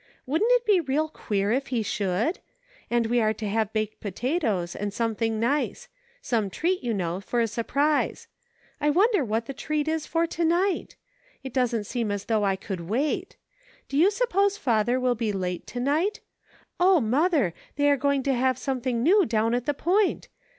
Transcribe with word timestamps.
Wouldn't 0.25 0.51
it 0.53 0.65
be 0.65 0.79
real 0.81 1.09
queer 1.09 1.51
if 1.51 1.67
he 1.67 1.83
should? 1.83 2.39
And 2.89 3.05
we 3.05 3.21
are 3.21 3.35
to 3.35 3.47
have 3.47 3.71
baked 3.71 3.99
potatoes, 4.01 4.75
and 4.75 4.91
something 4.91 5.39
nice; 5.39 5.89
some 6.23 6.49
treat, 6.49 6.81
you 6.83 6.91
know, 6.91 7.19
for 7.21 7.39
a 7.39 7.45
surprise. 7.47 8.27
I 8.79 8.89
wonder 8.89 9.23
what 9.23 9.45
the 9.45 9.53
treat 9.53 9.87
is 9.87 10.07
for 10.07 10.25
to 10.25 10.43
night.'' 10.43 10.95
It 11.43 11.53
doesn't 11.53 11.83
seem 11.83 12.09
as 12.09 12.25
though 12.25 12.43
I 12.43 12.55
could 12.55 12.81
wait! 12.89 13.37
Do 13.89 13.95
you 13.95 14.09
suppose 14.09 14.57
father 14.57 14.99
will 14.99 15.13
be 15.13 15.31
late 15.31 15.67
to 15.67 15.79
night? 15.79 16.19
O, 16.79 16.99
mother, 16.99 17.53
they 17.75 17.87
are 17.91 17.95
going 17.95 18.23
to 18.23 18.33
have 18.33 18.57
something 18.57 19.03
new 19.03 19.23
down 19.27 19.53
at 19.53 19.67
the 19.67 19.73
Point 19.75 20.29